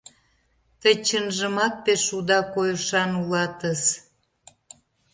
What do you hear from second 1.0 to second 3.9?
чынжымак пеш уда койышан улатыс!